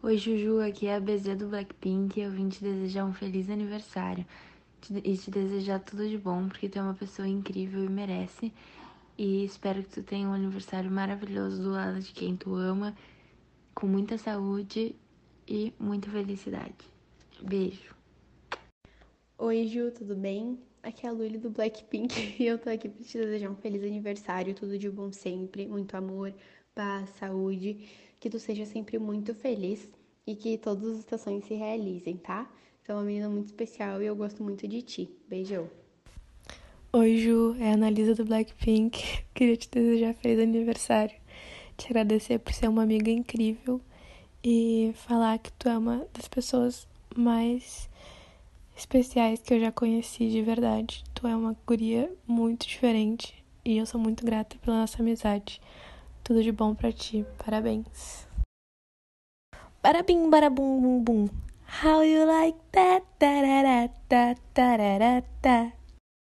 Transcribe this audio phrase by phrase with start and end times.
[0.00, 3.50] Oi, Juju, aqui é a BZ do Blackpink e eu vim te desejar um feliz
[3.50, 4.24] aniversário
[5.02, 8.52] e te desejar tudo de bom, porque tu é uma pessoa incrível e merece.
[9.18, 12.94] E espero que tu tenha um aniversário maravilhoso do lado de quem tu ama,
[13.74, 14.94] com muita saúde
[15.48, 16.76] e muita felicidade.
[17.42, 17.92] Beijo.
[19.40, 20.58] Oi, Ju, tudo bem?
[20.82, 23.84] Aqui é a Luli do Blackpink e eu tô aqui pra te desejar um feliz
[23.84, 26.34] aniversário, tudo de bom sempre, muito amor,
[26.74, 27.88] paz, saúde,
[28.18, 29.88] que tu seja sempre muito feliz
[30.26, 32.50] e que todos os teus sonhos se realizem, tá?
[32.82, 35.08] Tu é uma menina muito especial e eu gosto muito de ti.
[35.28, 35.70] Beijo!
[36.92, 39.22] Oi, Ju, é a Analisa do Blackpink.
[39.32, 41.14] Queria te desejar feliz aniversário,
[41.76, 43.80] te agradecer por ser uma amiga incrível
[44.42, 47.88] e falar que tu é uma das pessoas mais
[48.78, 51.04] especiais que eu já conheci de verdade.
[51.14, 55.60] Tu é uma guria muito diferente e eu sou muito grata pela nossa amizade.
[56.22, 57.26] Tudo de bom para ti.
[57.44, 58.26] Parabéns.
[59.82, 61.28] Barabim, barabum, bum, bum.
[61.82, 62.98] How you like that?